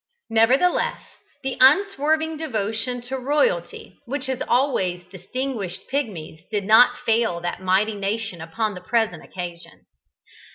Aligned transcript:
Nevertheless, 0.31 0.99
the 1.43 1.57
unswerving 1.61 2.37
devotion 2.37 3.01
to 3.01 3.19
royalty 3.19 3.99
which 4.05 4.25
has 4.25 4.41
always 4.47 5.03
distinguished 5.11 5.87
Pigmies 5.91 6.41
did 6.49 6.63
not 6.65 6.97
fail 7.05 7.39
that 7.41 7.61
mighty 7.61 7.93
nation 7.93 8.41
upon 8.41 8.73
the 8.73 8.81
present 8.81 9.23
occasion. 9.23 9.85